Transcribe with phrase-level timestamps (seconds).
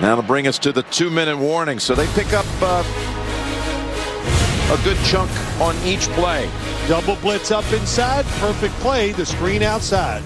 [0.00, 1.78] That'll bring us to the two-minute warning.
[1.78, 2.82] So they pick up uh,
[4.72, 5.30] a good chunk
[5.60, 6.50] on each play.
[6.88, 8.24] Double blitz up inside.
[8.40, 9.12] Perfect play.
[9.12, 10.22] The screen outside.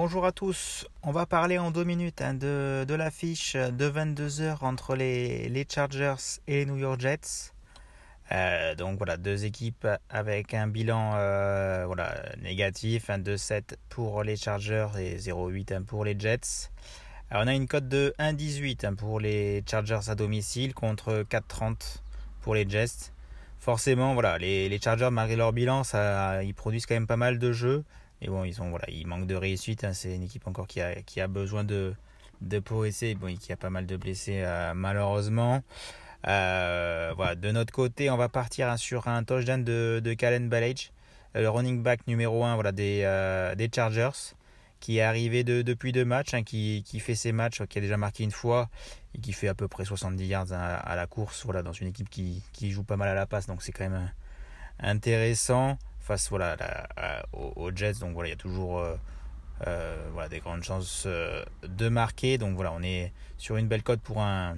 [0.00, 4.58] Bonjour à tous, on va parler en deux minutes hein, de, de l'affiche de 22h
[4.60, 7.52] entre les, les, Chargers et les New York Jets.
[8.30, 14.36] Euh, donc voilà, deux équipes avec un bilan euh, voilà, négatif, hein, 2-7 pour les
[14.36, 16.70] Chargers et 0-8 hein, pour les Jets.
[17.30, 22.00] On a une cote de 1-18 hein, pour les Chargers à domicile contre 4-30
[22.42, 23.12] pour les Jets.
[23.60, 27.38] Forcément, voilà, les, les, Chargers, malgré leur bilan, ça, ils produisent quand même pas mal
[27.38, 27.84] de jeux.
[28.20, 29.84] Et bon, ils, voilà, ils manquent de réussite.
[29.84, 29.92] Hein.
[29.92, 31.94] C'est une équipe encore qui a, qui a besoin de,
[32.40, 33.14] de progresser.
[33.14, 35.62] Bon, qui a pas mal de blessés euh, malheureusement.
[36.26, 40.48] Euh, voilà, de notre côté, on va partir hein, sur un touchdown de, de Kalen
[40.48, 40.92] Ballage,
[41.34, 44.34] le running back numéro 1 voilà, des, euh, des Chargers,
[44.80, 47.96] qui est arrivé de, depuis deux matchs, hein, qui, fait ses matchs, qui a déjà
[47.96, 48.68] marqué une fois
[49.14, 51.88] et qui fait à peu près 70 yards à, à la course, voilà, dans une
[51.88, 53.46] équipe qui, joue pas mal à la passe.
[53.46, 54.10] Donc c'est quand même
[54.80, 56.56] intéressant face voilà,
[57.32, 58.00] aux, Jets.
[58.00, 58.96] Donc voilà, il y a toujours euh,
[59.66, 62.38] euh, des grandes chances euh, de marquer.
[62.38, 64.56] Donc voilà, on est sur une belle cote pour un,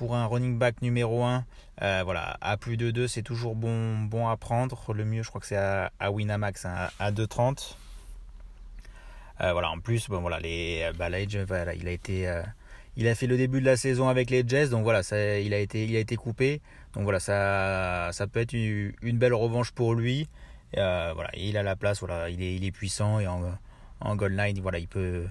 [0.00, 1.44] pour un running back numéro 1.
[1.82, 4.94] Euh, voilà, à plus de 2, c'est toujours bon, bon à prendre.
[4.94, 7.76] Le mieux, je crois que c'est à, à, Winamax hein, à 2,30.
[9.38, 12.42] voilà, en plus, bon, voilà, les, bah, voilà, il a été
[12.96, 15.52] il a fait le début de la saison avec les Jets, donc voilà, ça, il,
[15.52, 16.62] a été, il a été coupé.
[16.94, 20.28] Donc voilà, ça, ça peut être une, belle revanche pour lui.
[20.78, 23.42] Euh, voilà, il a la place, voilà, il est, il est puissant et en,
[24.00, 25.26] en goal line, voilà, il peut,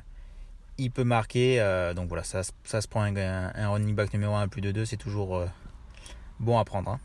[0.80, 1.60] il peut marquer.
[1.60, 4.86] Euh, donc voilà, ça, se prend un, un, running back numéro 1 plus de 2,
[4.86, 5.46] c'est toujours euh,
[6.40, 6.92] bon à prendre.
[6.92, 7.00] Hein.